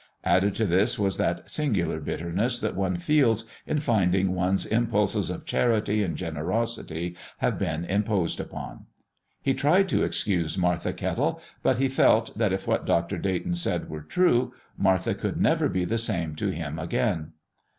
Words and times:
Added 0.23 0.55
to 0.55 0.65
this 0.65 0.97
was 0.97 1.17
that 1.17 1.47
singular 1.47 1.99
bitterness 1.99 2.57
that 2.57 2.75
one 2.75 2.97
feels 2.97 3.45
in 3.67 3.81
finding 3.81 4.25
that 4.31 4.31
one's 4.31 4.65
impulses 4.65 5.29
of 5.29 5.45
charity 5.45 6.01
and 6.01 6.17
generosity 6.17 7.15
have 7.37 7.59
been 7.59 7.85
imposed 7.85 8.39
upon. 8.39 8.87
He 9.43 9.53
tried 9.53 9.87
to 9.89 10.01
excuse 10.01 10.57
Martha 10.57 10.91
Kettle, 10.91 11.39
but 11.61 11.77
he 11.77 11.87
felt 11.87 12.35
that 12.35 12.51
if 12.51 12.65
what 12.67 12.87
Dr. 12.87 13.19
Dayton 13.19 13.53
said 13.53 13.89
were 13.91 14.01
true, 14.01 14.53
Martha 14.75 15.13
could 15.13 15.39
never 15.39 15.69
be 15.69 15.85
the 15.85 15.99
same 15.99 16.33
to 16.37 16.49
him 16.49 16.79
again. 16.79 17.33